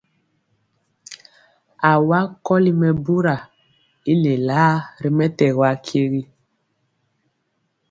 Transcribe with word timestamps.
Awa 1.91 2.19
kɔli 2.45 2.71
mɛbura 2.79 3.35
i 4.11 4.13
lelaa 4.23 4.73
ri 5.01 5.09
mɛtɛgɔ 5.17 5.63
akyegi. 5.73 6.23